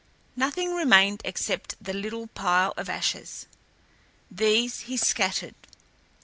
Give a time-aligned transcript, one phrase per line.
[0.35, 3.45] Nothing remained except the little pile of ashes.
[4.31, 5.53] These he scattered.